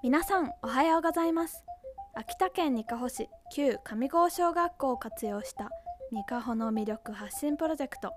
[0.00, 1.64] 皆さんおはようございます。
[2.14, 5.70] 秋田県にかほ市旧上郷小学校を活用した
[6.12, 8.12] にかほの魅力発信プロジェクト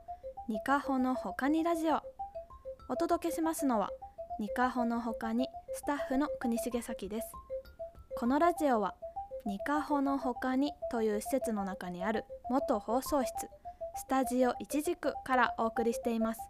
[0.48, 2.00] にかほのほかにラジオ。
[2.88, 3.90] お届けしますのは
[4.40, 7.28] にかほのほかにスタッフの国重咲です。
[8.20, 8.94] このラジオは
[9.48, 13.34] にかほのほかにという施設の中にある元放送室
[13.96, 16.42] スタジオ一軸からお送りしています。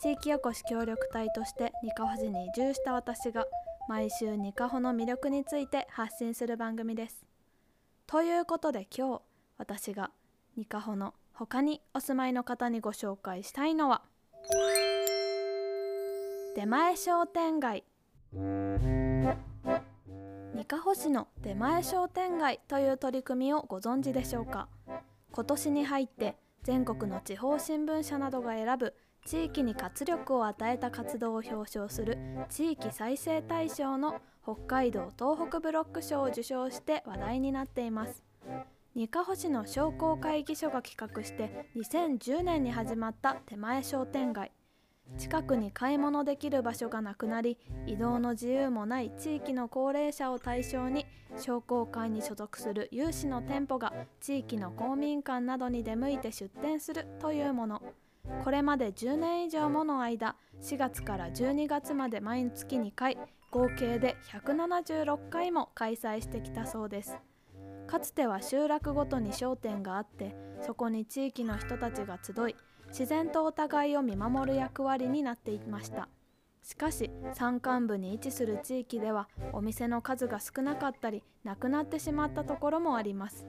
[0.00, 3.46] 地域おこし協力隊としてにかほ市に移住した私が
[3.88, 7.26] 毎週ニカホの魅力について発信する番組です。
[8.06, 9.22] ということで今日
[9.58, 10.10] 私が
[10.56, 14.02] ニカホの他にお住まいの方にご紹介したいのは
[16.54, 17.84] 出前商店街
[20.54, 24.68] にかほ市の出前商店街という取り組みをご存知でしょうか？
[25.32, 38.24] 今年に入って全国の地方新聞社などが選ぶ地域に活力を与えた活動を表彰する地域再生大賞の北海道東北ブロック賞を受賞して話題になっています。
[38.94, 44.50] にかほ市の商工会議所が企画して2010年に始まった手前商店街。
[45.18, 51.06] 近くに買い物できる場所がなくなり移動の自由もない地域の高齢者を対象に
[51.36, 57.82] 商工会に所属する有志の店舗が地域の公民館などに出向いて出店するというもの。
[58.44, 63.18] これまで10年以上もの間4月から12月まで毎月2回
[63.50, 67.18] 合計で176回も開催してきたそうです。
[67.86, 72.56] かつては集落ごとに商店があってそこに地域の人たちが集い
[72.88, 76.08] 自然とお互いを見守る役割になっていました。
[76.62, 83.46] しかし山間部に位置する地域ではお店の数が少なかったりなくなってしまったところもあります。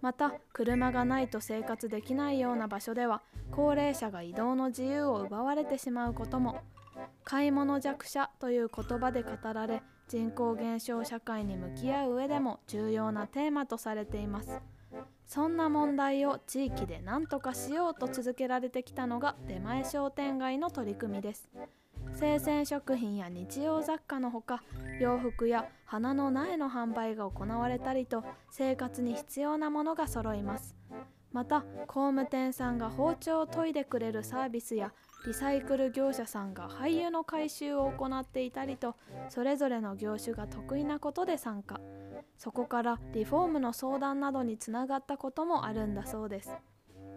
[0.00, 6.60] また車がないと生活できないような場所では高齢者が移動の自由を奪われてしまうことも。
[7.24, 14.60] 買い物弱者という言葉で語られ人口減少社会に向き合う上でも重要なテーマとされています。
[15.26, 21.48] そんな問題を地域で何とかしようと続けられてきたのが出前商店街の取り組みです。
[22.18, 24.62] 生鮮食品や日用雑貨のほか
[24.98, 30.74] 洋服や花の苗の販売が行われたりと生活に必要なものが揃います。
[31.30, 34.94] また工務店さんが包丁を研いでくれるサービスや
[35.26, 38.96] リサイクル業者さんが廃油の回収を行っていたりと
[39.28, 41.78] それぞれの業種が得意なことで参加。
[42.38, 46.50] そこからリフォームの相談などにつながったこともあるんだそうです。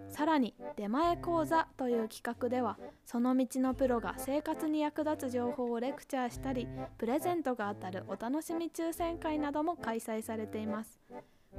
[0.09, 10.99] さらに出前講座という企画ではその道のプロが生活に役立つ情報をレクチャーしたりプレゼントが当たるお楽しみ抽選会なども開催されています。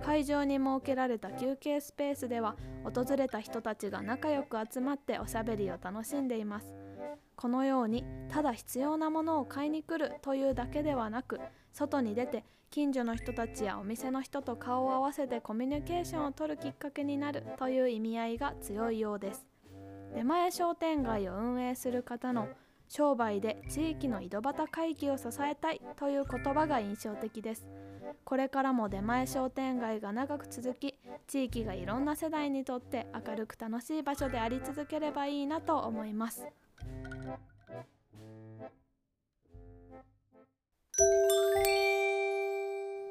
[0.03, 6.80] 会場に設けられた休憩スペースでは訪れた人たちが仲良く集まっておしゃべりを楽しんでいます。
[7.41, 11.41] このようにただ必要なものを買いに来るというだけではなく
[11.73, 19.47] 外に出て近所の人たちやお店の人と顔を合わせてコミュニケーションを取るきっかけになるという意味合いが強いようです。
[20.15, 22.49] 出前商店街を運営する方の
[22.89, 27.67] 商売で地域の井戸端会議を支えたいという言葉が印象的です。
[28.25, 30.95] これからも出前商店街が長く続き
[31.27, 36.47] 地域がいろんな世代にとって明るく楽しい場所であり続ければいいなと思います。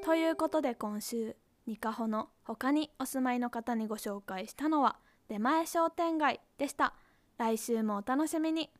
[0.03, 1.35] ということで今週
[1.67, 4.97] ニカホの他にお住まいの方にご紹介したのは
[5.27, 6.95] 出前商店街でした。
[7.37, 8.71] 来週もお楽しみに。